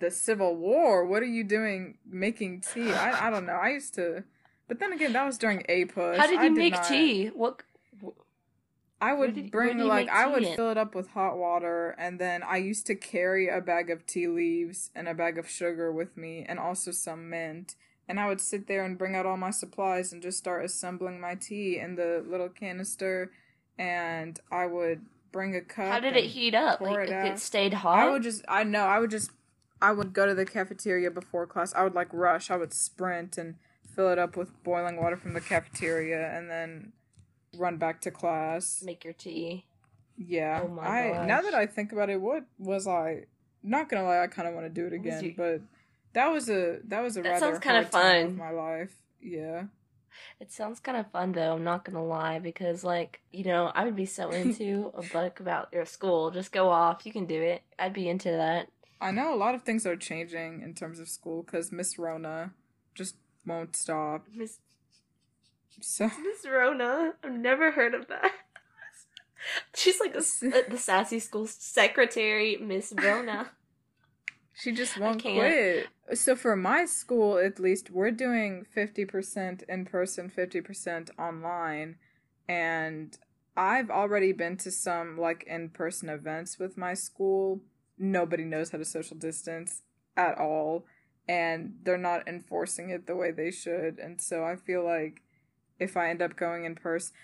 the 0.00 0.10
Civil 0.10 0.56
War. 0.56 1.04
What 1.06 1.22
are 1.22 1.26
you 1.26 1.44
doing 1.44 1.98
making 2.04 2.62
tea?" 2.62 2.90
I, 2.92 3.28
I 3.28 3.30
don't 3.30 3.46
know. 3.46 3.52
I 3.52 3.68
used 3.70 3.94
to, 3.94 4.24
but 4.66 4.80
then 4.80 4.92
again, 4.92 5.12
that 5.12 5.24
was 5.24 5.38
during 5.38 5.62
a 5.68 5.84
push. 5.84 6.16
how 6.18 6.26
did 6.26 6.42
you 6.42 6.50
make 6.50 6.72
not- 6.72 6.88
tea 6.88 7.28
what 7.28 7.62
I 9.00 9.12
would 9.12 9.34
did- 9.34 9.50
bring 9.50 9.78
like 9.78 10.08
I 10.08 10.26
would 10.26 10.42
in? 10.42 10.56
fill 10.56 10.70
it 10.70 10.78
up 10.78 10.94
with 10.94 11.10
hot 11.10 11.36
water 11.36 11.94
and 11.98 12.18
then 12.18 12.42
I 12.42 12.56
used 12.56 12.86
to 12.86 12.94
carry 12.94 13.48
a 13.48 13.60
bag 13.60 13.90
of 13.90 14.06
tea 14.06 14.26
leaves 14.28 14.90
and 14.94 15.08
a 15.08 15.14
bag 15.14 15.38
of 15.38 15.48
sugar 15.48 15.92
with 15.92 16.16
me 16.16 16.44
and 16.48 16.58
also 16.58 16.90
some 16.90 17.30
mint 17.30 17.76
and 18.08 18.18
I 18.18 18.26
would 18.26 18.40
sit 18.40 18.66
there 18.66 18.84
and 18.84 18.98
bring 18.98 19.14
out 19.14 19.26
all 19.26 19.36
my 19.36 19.50
supplies 19.50 20.12
and 20.12 20.22
just 20.22 20.38
start 20.38 20.64
assembling 20.64 21.20
my 21.20 21.34
tea 21.34 21.78
in 21.78 21.94
the 21.94 22.24
little 22.26 22.48
canister 22.48 23.30
and 23.78 24.40
I 24.50 24.66
would 24.66 25.02
bring 25.30 25.54
a 25.54 25.60
cup 25.60 25.92
How 25.92 26.00
did 26.00 26.16
it 26.16 26.24
heat 26.24 26.54
up? 26.54 26.80
Like 26.80 27.08
it 27.08 27.12
if 27.12 27.34
it 27.34 27.38
stayed 27.38 27.74
hot? 27.74 27.98
I 27.98 28.10
would 28.10 28.22
just 28.22 28.44
I 28.48 28.64
know 28.64 28.84
I 28.84 28.98
would 28.98 29.10
just 29.10 29.30
I 29.80 29.92
would 29.92 30.12
go 30.12 30.26
to 30.26 30.34
the 30.34 30.44
cafeteria 30.44 31.08
before 31.10 31.46
class. 31.46 31.72
I 31.72 31.84
would 31.84 31.94
like 31.94 32.08
rush. 32.12 32.50
I 32.50 32.56
would 32.56 32.72
sprint 32.72 33.38
and 33.38 33.54
fill 33.94 34.10
it 34.10 34.18
up 34.18 34.36
with 34.36 34.60
boiling 34.64 34.96
water 34.96 35.16
from 35.16 35.34
the 35.34 35.40
cafeteria 35.40 36.36
and 36.36 36.50
then 36.50 36.92
run 37.56 37.76
back 37.78 38.00
to 38.02 38.10
class. 38.10 38.82
make 38.84 39.04
your 39.04 39.12
tea. 39.14 39.64
Yeah. 40.16 40.62
Oh 40.64 40.68
my 40.68 40.82
I 41.12 41.26
now 41.26 41.40
that 41.42 41.54
I 41.54 41.66
think 41.66 41.92
about 41.92 42.10
it, 42.10 42.20
what 42.20 42.44
was 42.58 42.86
I? 42.86 43.24
Not 43.62 43.88
gonna 43.88 44.04
lie, 44.04 44.20
I 44.22 44.26
kind 44.26 44.48
of 44.48 44.54
want 44.54 44.66
to 44.66 44.70
do 44.70 44.86
it 44.86 44.92
again, 44.92 45.24
you- 45.24 45.34
but 45.36 45.60
that 46.14 46.28
was 46.28 46.48
a 46.48 46.80
that 46.84 47.02
was 47.02 47.16
a 47.16 47.22
That 47.22 47.28
rather 47.30 47.46
sounds 47.52 47.60
time 47.60 47.84
of 47.84 47.90
fun. 47.90 48.36
my 48.36 48.50
life. 48.50 48.94
Yeah. 49.20 49.64
It 50.40 50.50
sounds 50.50 50.80
kind 50.80 50.96
of 50.96 51.10
fun 51.12 51.32
though. 51.32 51.54
I'm 51.54 51.64
not 51.64 51.84
gonna 51.84 52.04
lie 52.04 52.38
because, 52.40 52.82
like, 52.82 53.20
you 53.32 53.44
know, 53.44 53.70
I 53.74 53.84
would 53.84 53.94
be 53.96 54.06
so 54.06 54.30
into 54.42 54.90
a 54.94 55.02
book 55.02 55.38
about 55.40 55.68
your 55.72 55.84
school. 55.84 56.30
Just 56.32 56.50
go 56.50 56.70
off. 56.70 57.06
You 57.06 57.12
can 57.12 57.26
do 57.26 57.40
it. 57.40 57.62
I'd 57.78 57.92
be 57.92 58.08
into 58.08 58.30
that. 58.30 58.68
I 59.00 59.12
know 59.12 59.32
a 59.32 59.36
lot 59.36 59.54
of 59.54 59.62
things 59.62 59.86
are 59.86 59.94
changing 59.94 60.62
in 60.62 60.74
terms 60.74 60.98
of 60.98 61.08
school 61.08 61.44
because 61.44 61.70
Miss 61.70 61.98
Rona 62.00 62.52
just 62.96 63.14
won't 63.46 63.76
stop. 63.76 64.26
Miss 64.34 64.58
So 65.80 66.04
Miss 66.22 66.46
Rona. 66.50 67.14
I've 67.22 67.32
never 67.32 67.72
heard 67.72 67.94
of 67.94 68.08
that. 68.08 68.32
She's 69.74 70.00
like 70.00 70.16
uh, 70.16 70.60
the 70.68 70.78
sassy 70.78 71.20
school 71.20 71.46
secretary, 71.46 72.56
Miss 72.56 72.92
Rona. 72.96 73.50
she 74.54 74.72
just 74.72 74.98
won't 74.98 75.22
quit. 75.22 75.86
So 76.14 76.34
for 76.34 76.56
my 76.56 76.84
school, 76.86 77.38
at 77.38 77.60
least, 77.60 77.90
we're 77.90 78.10
doing 78.10 78.64
fifty 78.64 79.04
percent 79.04 79.62
in 79.68 79.84
person, 79.84 80.28
fifty 80.28 80.60
percent 80.60 81.10
online, 81.18 81.96
and 82.48 83.16
I've 83.56 83.90
already 83.90 84.32
been 84.32 84.56
to 84.58 84.70
some 84.70 85.18
like 85.18 85.44
in 85.44 85.70
person 85.70 86.08
events 86.08 86.58
with 86.58 86.76
my 86.76 86.94
school. 86.94 87.60
Nobody 87.98 88.44
knows 88.44 88.70
how 88.70 88.78
to 88.78 88.84
social 88.84 89.16
distance 89.16 89.82
at 90.16 90.38
all, 90.38 90.84
and 91.28 91.74
they're 91.82 91.96
not 91.96 92.26
enforcing 92.26 92.90
it 92.90 93.06
the 93.06 93.16
way 93.16 93.30
they 93.30 93.50
should. 93.50 93.98
And 93.98 94.20
so 94.20 94.44
I 94.44 94.56
feel 94.56 94.84
like 94.84 95.22
if 95.78 95.96
I 95.96 96.10
end 96.10 96.22
up 96.22 96.36
going 96.36 96.64
in 96.64 96.74
person, 96.74 97.14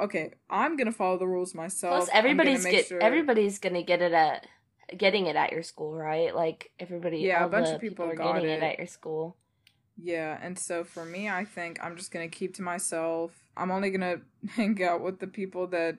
okay, 0.00 0.32
I'm 0.48 0.76
gonna 0.76 0.92
follow 0.92 1.18
the 1.18 1.26
rules 1.28 1.54
myself. 1.54 2.06
Plus, 2.06 2.10
everybody's 2.12 2.64
get 2.64 2.86
sure- 2.86 3.02
everybody's 3.02 3.58
gonna 3.58 3.82
get 3.82 4.02
it 4.02 4.12
at 4.12 4.46
getting 4.96 5.26
it 5.26 5.36
at 5.36 5.52
your 5.52 5.62
school, 5.62 5.94
right? 5.94 6.34
Like 6.34 6.70
everybody, 6.80 7.18
Yeah, 7.18 7.44
a 7.44 7.48
bunch 7.48 7.68
of 7.68 7.80
people 7.80 8.06
are 8.06 8.14
got 8.16 8.34
getting 8.34 8.50
it. 8.50 8.54
it 8.54 8.62
at 8.62 8.78
your 8.78 8.86
school. 8.88 9.36
Yeah, 9.96 10.38
and 10.42 10.58
so 10.58 10.82
for 10.82 11.04
me, 11.04 11.28
I 11.28 11.44
think 11.44 11.78
I'm 11.84 11.96
just 11.96 12.10
gonna 12.10 12.28
keep 12.28 12.54
to 12.56 12.62
myself. 12.62 13.32
I'm 13.56 13.70
only 13.70 13.90
gonna 13.90 14.22
hang 14.56 14.82
out 14.82 15.02
with 15.02 15.20
the 15.20 15.26
people 15.26 15.66
that 15.68 15.98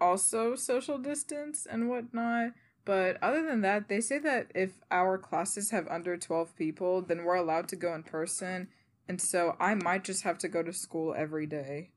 also 0.00 0.54
social 0.56 0.98
distance 0.98 1.66
and 1.70 1.88
whatnot. 1.88 2.52
But 2.84 3.16
other 3.22 3.44
than 3.44 3.62
that, 3.62 3.88
they 3.88 4.00
say 4.00 4.18
that 4.20 4.52
if 4.54 4.72
our 4.92 5.18
classes 5.18 5.70
have 5.70 5.88
under 5.88 6.16
12 6.16 6.54
people, 6.56 7.02
then 7.02 7.24
we're 7.24 7.34
allowed 7.34 7.68
to 7.68 7.76
go 7.76 7.92
in 7.94 8.04
person. 8.04 8.68
And 9.08 9.20
so 9.20 9.56
I 9.60 9.74
might 9.74 10.04
just 10.04 10.22
have 10.24 10.38
to 10.38 10.48
go 10.48 10.62
to 10.62 10.72
school 10.72 11.14
every 11.16 11.46
day. 11.46 11.90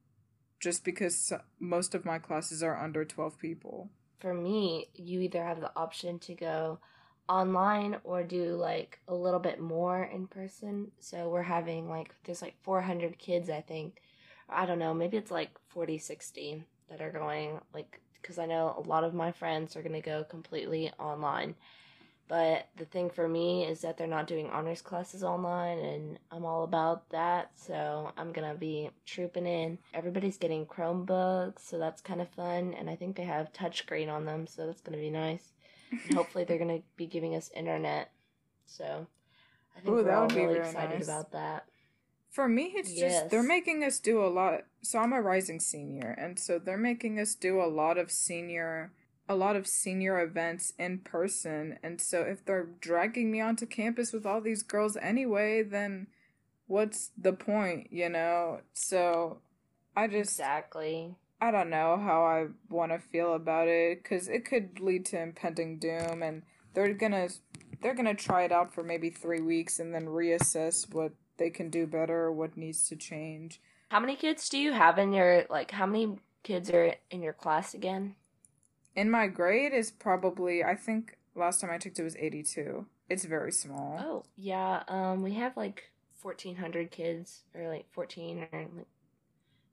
Just 0.59 0.83
because 0.83 1.31
most 1.59 1.95
of 1.95 2.05
my 2.05 2.19
classes 2.19 2.61
are 2.61 2.77
under 2.77 3.05
12 3.05 3.39
people. 3.39 3.89
for 4.19 4.33
me, 4.33 4.87
you 4.93 5.21
either 5.21 5.43
have 5.43 5.61
the 5.61 5.71
option 5.75 6.19
to 6.19 6.35
go 6.35 6.79
online 7.27 7.97
or 8.03 8.23
do 8.23 8.55
like 8.55 8.99
a 9.07 9.15
little 9.15 9.39
bit 9.39 9.59
more 9.59 10.03
in 10.03 10.27
person. 10.27 10.91
So 10.99 11.29
we're 11.29 11.43
having 11.43 11.89
like, 11.89 12.13
there's 12.25 12.41
like 12.41 12.55
400 12.61 13.17
kids, 13.17 13.49
I 13.49 13.61
think. 13.61 14.01
I 14.49 14.65
don't 14.65 14.79
know, 14.79 14.93
maybe 14.93 15.17
it's 15.17 15.31
like 15.31 15.51
40, 15.69 15.99
60 15.99 16.63
that 16.89 17.01
are 17.01 17.11
going, 17.11 17.59
like, 17.73 18.01
because 18.21 18.39
I 18.39 18.47
know 18.47 18.73
a 18.77 18.87
lot 18.87 19.03
of 19.03 19.13
my 19.13 19.31
friends 19.31 19.75
are 19.75 19.83
going 19.83 19.93
to 19.93 20.01
go 20.01 20.23
completely 20.23 20.91
online. 20.99 21.55
But 22.29 22.67
the 22.77 22.85
thing 22.85 23.09
for 23.09 23.27
me 23.27 23.65
is 23.65 23.81
that 23.81 23.97
they're 23.97 24.05
not 24.05 24.27
doing 24.27 24.51
honors 24.51 24.83
classes 24.83 25.23
online, 25.23 25.79
and 25.79 26.19
I'm 26.31 26.45
all 26.45 26.63
about 26.63 27.09
that. 27.09 27.49
So 27.55 28.13
I'm 28.17 28.31
gonna 28.31 28.53
be 28.53 28.91
trooping 29.07 29.47
in. 29.47 29.79
Everybody's 29.95 30.37
getting 30.37 30.67
Chromebooks, 30.67 31.67
so 31.67 31.79
that's 31.79 32.03
kind 32.03 32.21
of 32.21 32.29
fun. 32.29 32.75
And 32.75 32.87
I 32.87 32.95
think 32.95 33.15
they 33.15 33.23
have 33.23 33.51
touchscreen 33.51 34.09
on 34.13 34.25
them, 34.25 34.45
so 34.45 34.67
that's 34.67 34.81
gonna 34.81 34.99
be 34.99 35.09
nice. 35.09 35.53
And 35.91 36.13
hopefully 36.15 36.43
they're 36.43 36.59
gonna 36.59 36.83
be 36.95 37.07
giving 37.07 37.35
us 37.35 37.49
internet. 37.55 38.11
So 38.67 39.07
I 39.75 39.79
think 39.79 39.97
Ooh, 39.97 40.03
we're 40.03 40.11
all 40.11 40.27
really 40.27 40.53
very 40.53 40.67
excited 40.67 40.99
nice. 40.99 41.07
about 41.07 41.31
that. 41.31 41.65
For 42.29 42.47
me, 42.47 42.73
it's 42.75 42.93
just 42.93 43.31
they're 43.31 43.41
making 43.41 43.83
us 43.83 43.97
do 43.97 44.23
a 44.23 44.29
lot. 44.29 44.65
So 44.83 44.99
I'm 44.99 45.13
a 45.13 45.21
rising 45.21 45.59
senior, 45.59 46.11
and 46.11 46.37
so 46.37 46.59
they're 46.59 46.77
making 46.77 47.19
us 47.19 47.33
do 47.33 47.59
a 47.59 47.65
lot 47.65 47.97
of 47.97 48.11
senior, 48.11 48.91
a 49.29 49.35
lot 49.35 49.55
of 49.55 49.67
senior 49.67 50.19
events 50.19 50.73
in 50.79 50.97
person. 50.97 51.77
And 51.83 52.01
so 52.01 52.23
if 52.23 52.43
they're 52.43 52.67
dragging 52.81 53.31
me 53.31 53.39
onto 53.39 53.67
campus 53.67 54.11
with 54.11 54.25
all 54.25 54.41
these 54.41 54.63
girls 54.63 54.97
anyway, 54.97 55.61
then 55.61 56.07
what's 56.65 57.11
the 57.15 57.33
point, 57.33 57.87
you 57.91 58.09
know? 58.09 58.61
So 58.73 59.37
I 59.95 60.07
just 60.07 60.31
Exactly. 60.31 61.15
I 61.41 61.51
don't 61.51 61.69
know 61.69 61.97
how 61.97 62.23
I 62.23 62.47
want 62.69 62.91
to 62.91 62.99
feel 62.99 63.33
about 63.33 63.67
it 63.67 64.03
because 64.03 64.27
it 64.27 64.43
could 64.45 64.79
lead 64.79 65.05
to 65.07 65.21
impending 65.21 65.79
doom, 65.79 66.21
and 66.21 66.43
they're 66.73 66.93
gonna 66.93 67.29
they're 67.81 67.95
gonna 67.95 68.13
try 68.13 68.43
it 68.43 68.51
out 68.51 68.73
for 68.73 68.83
maybe 68.83 69.09
three 69.09 69.39
weeks 69.39 69.79
and 69.79 69.93
then 69.93 70.05
reassess 70.05 70.93
what 70.93 71.13
they 71.37 71.49
can 71.49 71.69
do 71.69 71.87
better 71.87 72.25
or 72.25 72.31
what 72.33 72.57
needs 72.57 72.89
to 72.89 72.95
change. 72.97 73.61
How 73.89 74.01
many 74.01 74.17
kids 74.17 74.49
do 74.49 74.57
you 74.57 74.73
have 74.73 74.99
in 74.99 75.13
your 75.13 75.45
like? 75.49 75.71
How 75.71 75.85
many 75.85 76.17
kids 76.43 76.69
are 76.71 76.93
in 77.09 77.23
your 77.23 77.33
class 77.33 77.73
again? 77.73 78.15
In 78.99 79.09
my 79.09 79.27
grade 79.27 79.71
is 79.71 79.91
probably 79.91 80.61
I 80.61 80.75
think 80.75 81.17
last 81.33 81.61
time 81.61 81.69
I 81.71 81.77
checked 81.77 81.99
it 81.99 82.03
was 82.03 82.17
eighty 82.17 82.43
two. 82.43 82.85
It's 83.09 83.23
very 83.23 83.51
small. 83.53 83.97
Oh, 83.97 84.25
yeah. 84.35 84.83
Um, 84.89 85.23
we 85.23 85.35
have 85.35 85.55
like 85.55 85.89
1,400 86.21 86.91
kids, 86.91 87.43
or 87.55 87.69
like 87.69 87.85
14, 87.91 88.47
or 88.51 88.59
like, 88.61 88.87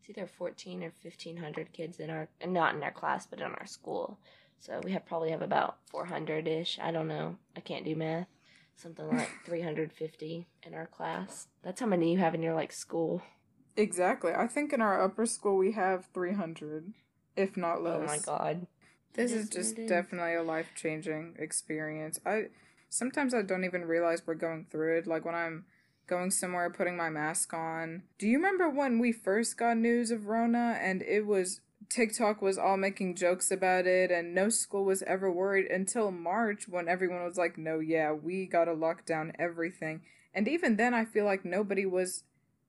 it's 0.00 0.08
either 0.08 0.26
14 0.26 0.84
or 0.84 0.92
1,500 1.02 1.72
kids 1.72 1.98
in 1.98 2.08
our, 2.08 2.28
not 2.46 2.74
in 2.76 2.82
our 2.82 2.92
class, 2.92 3.26
but 3.26 3.40
in 3.40 3.46
our 3.46 3.66
school. 3.66 4.18
So 4.58 4.80
we 4.84 4.92
have 4.92 5.04
probably 5.04 5.32
have 5.32 5.42
about 5.42 5.78
400 5.90 6.46
ish. 6.48 6.78
I 6.80 6.92
don't 6.92 7.08
know. 7.08 7.36
I 7.56 7.60
can't 7.60 7.84
do 7.84 7.96
math. 7.96 8.28
Something 8.76 9.08
like 9.08 9.28
350 9.44 10.46
in 10.62 10.74
our 10.74 10.86
class. 10.86 11.48
That's 11.62 11.80
how 11.80 11.86
many 11.86 12.12
you 12.12 12.18
have 12.18 12.34
in 12.34 12.42
your 12.42 12.54
like 12.54 12.72
school. 12.72 13.22
Exactly. 13.76 14.32
I 14.32 14.46
think 14.46 14.72
in 14.72 14.80
our 14.80 15.02
upper 15.02 15.26
school 15.26 15.56
we 15.56 15.72
have 15.72 16.06
300, 16.14 16.94
if 17.36 17.56
not 17.56 17.82
less. 17.82 18.00
Oh 18.00 18.06
my 18.06 18.18
god. 18.18 18.66
This 19.14 19.32
is 19.32 19.48
just 19.48 19.76
definitely 19.76 20.34
a 20.34 20.42
life 20.42 20.68
changing 20.76 21.36
experience. 21.38 22.20
I 22.26 22.46
sometimes 22.90 23.34
I 23.34 23.42
don't 23.42 23.64
even 23.64 23.84
realize 23.84 24.22
we're 24.26 24.34
going 24.34 24.66
through 24.70 24.98
it. 24.98 25.06
Like 25.06 25.24
when 25.24 25.34
I'm 25.34 25.64
going 26.06 26.30
somewhere, 26.30 26.70
putting 26.70 26.96
my 26.96 27.08
mask 27.08 27.52
on. 27.52 28.02
Do 28.18 28.28
you 28.28 28.36
remember 28.36 28.68
when 28.68 28.98
we 28.98 29.12
first 29.12 29.56
got 29.56 29.76
news 29.76 30.10
of 30.10 30.26
Rona 30.26 30.78
and 30.80 31.02
it 31.02 31.26
was 31.26 31.60
TikTok 31.88 32.42
was 32.42 32.58
all 32.58 32.76
making 32.76 33.14
jokes 33.16 33.50
about 33.50 33.86
it 33.86 34.10
and 34.10 34.34
no 34.34 34.48
school 34.48 34.84
was 34.84 35.02
ever 35.02 35.30
worried 35.30 35.70
until 35.70 36.10
March 36.10 36.68
when 36.68 36.88
everyone 36.88 37.24
was 37.24 37.36
like, 37.36 37.56
no, 37.56 37.78
yeah, 37.78 38.12
we 38.12 38.46
gotta 38.46 38.72
lock 38.72 39.04
down 39.06 39.32
everything. 39.38 40.02
And 40.34 40.48
even 40.48 40.76
then, 40.76 40.92
I 40.92 41.04
feel 41.04 41.24
like 41.24 41.44
nobody 41.44 41.86
was 41.86 42.24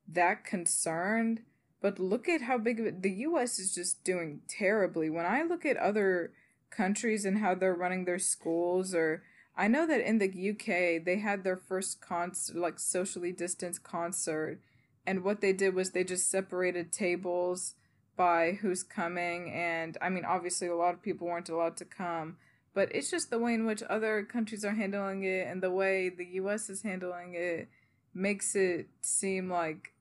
that 0.08 0.46
concerned. 0.46 1.41
But 1.88 2.00
look 2.00 2.27
at 2.27 2.41
how 2.41 2.58
big 2.58 2.82
of 2.82 2.86
it, 2.86 3.01
the 3.01 3.24
US 3.27 3.60
is 3.60 3.74
just 3.74 4.03
doing 4.03 4.41
terribly. 4.50 5.10
When 5.10 5.25
I 5.25 5.44
look 5.44 5.65
at 5.65 5.77
other 5.77 6.34
countries 6.70 7.24
and 7.24 7.38
how 7.38 7.56
they're 7.56 7.74
running 7.74 8.03
their 8.03 8.20
schools, 8.20 8.94
or 8.94 9.24
I 9.56 9.70
know 9.70 9.88
that 9.88 10.06
in 10.06 10.17
the 10.17 10.50
UK 10.50 11.01
they 11.06 11.20
had 11.20 11.46
their 11.46 11.56
first 11.56 12.01
concert, 12.01 12.58
like 12.58 12.77
socially 12.77 13.32
distanced 13.32 13.84
concert, 13.84 14.60
and 15.06 15.24
what 15.24 15.39
they 15.39 15.53
did 15.53 15.75
was 15.75 15.91
they 15.91 16.03
just 16.03 16.29
separated 16.29 16.91
tables 16.91 17.75
by 18.17 18.58
who's 18.60 18.84
coming. 18.84 19.50
And 19.53 19.98
I 20.01 20.10
mean, 20.10 20.25
obviously, 20.25 20.67
a 20.67 20.75
lot 20.75 20.94
of 20.94 21.01
people 21.01 21.27
weren't 21.27 21.48
allowed 21.48 21.77
to 21.77 21.86
come, 21.86 22.36
but 22.74 22.94
it's 22.94 23.10
just 23.10 23.29
the 23.29 23.39
way 23.39 23.53
in 23.53 23.65
which 23.65 23.82
other 23.84 24.24
countries 24.24 24.65
are 24.65 24.75
handling 24.75 25.24
it 25.24 25.48
and 25.48 25.63
the 25.63 25.72
way 25.72 26.10
the 26.10 26.25
US 26.41 26.70
is 26.70 26.82
handling 26.82 27.34
it 27.36 27.70
makes 28.13 28.58
it 28.58 28.89
seem 29.00 29.50
like 29.50 29.94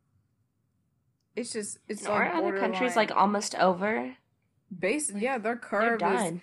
it's 1.37 1.53
just 1.53 1.79
it's 1.89 2.05
And 2.05 2.15
like 2.15 2.35
other 2.35 2.59
countries 2.59 2.97
like 2.97 3.13
almost 3.15 3.55
over? 3.55 4.17
base 4.77 5.13
like, 5.13 5.23
yeah 5.23 5.39
their 5.39 5.57
curve 5.57 6.03
is 6.03 6.41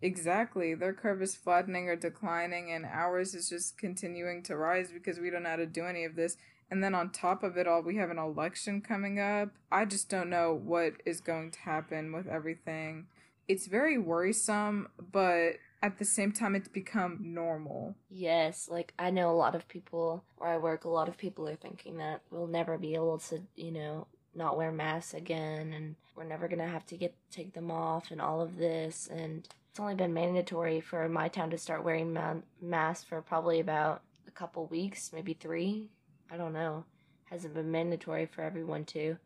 exactly 0.00 0.74
their 0.74 0.92
curve 0.92 1.20
is 1.22 1.34
flattening 1.34 1.88
or 1.88 1.96
declining 1.96 2.70
and 2.70 2.84
ours 2.84 3.34
is 3.34 3.48
just 3.48 3.78
continuing 3.78 4.42
to 4.44 4.56
rise 4.56 4.92
because 4.92 5.18
we 5.18 5.30
don't 5.30 5.42
know 5.42 5.50
how 5.50 5.56
to 5.56 5.66
do 5.66 5.84
any 5.84 6.04
of 6.04 6.14
this. 6.14 6.36
And 6.70 6.82
then 6.82 6.94
on 6.94 7.10
top 7.10 7.42
of 7.42 7.56
it 7.56 7.66
all 7.66 7.82
we 7.82 7.96
have 7.96 8.10
an 8.10 8.18
election 8.18 8.80
coming 8.80 9.18
up. 9.18 9.50
I 9.72 9.84
just 9.86 10.08
don't 10.08 10.30
know 10.30 10.54
what 10.54 10.94
is 11.04 11.20
going 11.20 11.50
to 11.52 11.58
happen 11.60 12.12
with 12.12 12.26
everything. 12.28 13.06
It's 13.48 13.66
very 13.66 13.98
worrisome 13.98 14.88
but 15.12 15.54
at 15.82 15.98
the 15.98 16.04
same 16.04 16.32
time 16.32 16.54
it's 16.54 16.68
become 16.68 17.18
normal. 17.20 17.94
Yes, 18.08 18.68
like 18.70 18.94
I 18.98 19.10
know 19.10 19.30
a 19.30 19.36
lot 19.36 19.54
of 19.54 19.68
people 19.68 20.24
where 20.38 20.50
I 20.50 20.56
work, 20.58 20.84
a 20.84 20.88
lot 20.88 21.08
of 21.08 21.18
people 21.18 21.48
are 21.48 21.56
thinking 21.56 21.98
that 21.98 22.22
we'll 22.30 22.46
never 22.46 22.78
be 22.78 22.94
able 22.94 23.18
to, 23.18 23.42
you 23.56 23.70
know, 23.70 24.06
not 24.36 24.56
wear 24.56 24.72
masks 24.72 25.14
again 25.14 25.72
and 25.72 25.96
we're 26.16 26.24
never 26.24 26.48
going 26.48 26.58
to 26.58 26.66
have 26.66 26.86
to 26.86 26.96
get 26.96 27.14
take 27.30 27.54
them 27.54 27.70
off 27.70 28.10
and 28.10 28.20
all 28.20 28.40
of 28.40 28.56
this 28.56 29.08
and 29.12 29.48
it's 29.74 29.80
only 29.80 29.96
been 29.96 30.14
mandatory 30.14 30.80
for 30.80 31.08
my 31.08 31.26
town 31.26 31.50
to 31.50 31.58
start 31.58 31.82
wearing 31.82 32.12
ma- 32.12 32.34
masks 32.62 33.02
for 33.02 33.20
probably 33.20 33.58
about 33.58 34.02
a 34.28 34.30
couple 34.30 34.66
weeks, 34.66 35.10
maybe 35.12 35.32
3. 35.34 35.88
I 36.30 36.36
don't 36.36 36.52
know. 36.52 36.84
Hasn't 37.24 37.54
been 37.54 37.72
mandatory 37.72 38.26
for 38.26 38.42
everyone 38.42 38.84
to. 38.84 39.16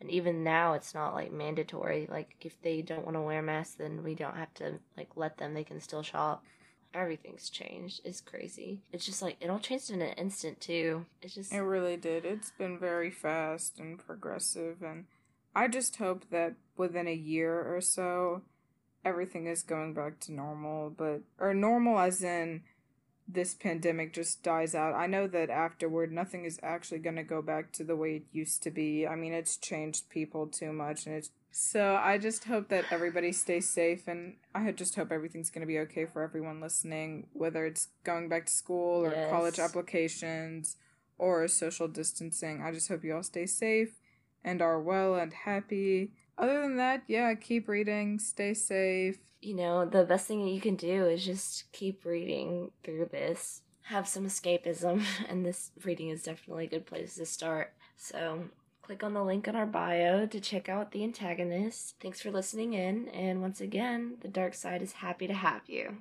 And 0.00 0.10
even 0.10 0.42
now 0.42 0.72
it's 0.72 0.92
not 0.92 1.14
like 1.14 1.30
mandatory. 1.30 2.08
Like 2.10 2.34
if 2.40 2.60
they 2.62 2.82
don't 2.82 3.04
want 3.04 3.16
to 3.16 3.20
wear 3.20 3.42
masks 3.42 3.76
then 3.76 4.02
we 4.02 4.16
don't 4.16 4.36
have 4.36 4.52
to 4.54 4.80
like 4.96 5.10
let 5.14 5.38
them. 5.38 5.54
They 5.54 5.62
can 5.62 5.80
still 5.80 6.02
shop 6.02 6.42
everything's 6.94 7.50
changed. 7.50 8.00
It's 8.04 8.20
crazy. 8.20 8.82
It's 8.92 9.06
just 9.06 9.22
like 9.22 9.36
it 9.40 9.50
all 9.50 9.58
changed 9.58 9.90
in 9.90 10.02
an 10.02 10.14
instant 10.14 10.60
too. 10.60 11.06
It's 11.20 11.34
just 11.34 11.52
It 11.52 11.60
really 11.60 11.96
did. 11.96 12.24
It's 12.24 12.50
been 12.50 12.78
very 12.78 13.10
fast 13.10 13.78
and 13.78 13.98
progressive, 13.98 14.82
and 14.82 15.06
I 15.54 15.68
just 15.68 15.96
hope 15.96 16.30
that 16.30 16.54
within 16.76 17.06
a 17.06 17.14
year 17.14 17.74
or 17.74 17.80
so, 17.80 18.42
everything 19.04 19.46
is 19.46 19.62
going 19.62 19.94
back 19.94 20.20
to 20.20 20.32
normal. 20.32 20.90
But 20.90 21.22
or 21.38 21.54
normal 21.54 21.98
as 21.98 22.22
in 22.22 22.62
this 23.28 23.54
pandemic 23.54 24.12
just 24.12 24.42
dies 24.42 24.74
out. 24.74 24.94
I 24.94 25.06
know 25.06 25.26
that 25.28 25.48
afterward, 25.48 26.12
nothing 26.12 26.44
is 26.44 26.58
actually 26.62 26.98
going 26.98 27.16
to 27.16 27.22
go 27.22 27.40
back 27.40 27.72
to 27.72 27.84
the 27.84 27.96
way 27.96 28.16
it 28.16 28.24
used 28.32 28.62
to 28.64 28.70
be. 28.70 29.06
I 29.06 29.14
mean, 29.16 29.32
it's 29.32 29.56
changed 29.56 30.10
people 30.10 30.46
too 30.46 30.72
much, 30.72 31.06
and 31.06 31.14
it's 31.14 31.30
so 31.52 31.96
I 32.02 32.18
just 32.18 32.44
hope 32.44 32.68
that 32.68 32.86
everybody 32.90 33.30
stays 33.32 33.68
safe, 33.68 34.08
and 34.08 34.36
I 34.54 34.72
just 34.72 34.94
hope 34.96 35.12
everything's 35.12 35.50
going 35.50 35.60
to 35.60 35.66
be 35.66 35.78
okay 35.80 36.06
for 36.06 36.22
everyone 36.22 36.60
listening, 36.60 37.26
whether 37.32 37.64
it's 37.66 37.88
going 38.04 38.28
back 38.28 38.46
to 38.46 38.52
school 38.52 39.04
or 39.04 39.12
Yes. 39.12 39.30
college 39.30 39.58
applications 39.58 40.76
or 41.18 41.46
social 41.48 41.88
distancing. 41.88 42.62
I 42.62 42.72
just 42.72 42.88
hope 42.88 43.04
you 43.04 43.14
all 43.14 43.22
stay 43.22 43.46
safe 43.46 44.00
and 44.42 44.60
are 44.62 44.80
well 44.80 45.14
and 45.14 45.32
happy. 45.32 46.12
Other 46.38 46.62
than 46.62 46.76
that, 46.78 47.02
yeah, 47.06 47.32
keep 47.34 47.68
reading, 47.68 48.18
stay 48.18 48.54
safe. 48.54 49.18
you 49.40 49.54
know, 49.54 49.84
the 49.84 50.04
best 50.04 50.26
thing 50.28 50.44
that 50.44 50.52
you 50.52 50.60
can 50.60 50.76
do 50.76 51.06
is 51.06 51.24
just 51.24 51.70
keep 51.72 52.04
reading 52.04 52.70
through 52.84 53.06
this. 53.10 53.62
Have 53.86 54.06
some 54.08 54.24
escapism, 54.24 55.02
and 55.28 55.44
this 55.44 55.72
reading 55.84 56.08
is 56.10 56.22
definitely 56.22 56.66
a 56.66 56.70
good 56.70 56.86
place 56.86 57.16
to 57.16 57.26
start. 57.26 57.72
So, 57.96 58.44
click 58.82 59.02
on 59.04 59.14
the 59.14 59.22
link 59.22 59.46
in 59.46 59.56
our 59.56 59.66
bio 59.66 60.26
to 60.26 60.40
check 60.40 60.68
out 60.68 60.90
the 60.90 61.04
antagonist. 61.04 61.94
Thanks 62.00 62.20
for 62.20 62.30
listening 62.30 62.74
in, 62.74 63.08
and 63.08 63.40
once 63.40 63.60
again, 63.60 64.16
the 64.20 64.28
dark 64.28 64.54
side 64.54 64.82
is 64.82 64.92
happy 64.92 65.26
to 65.26 65.34
have 65.34 65.62
you. 65.68 65.98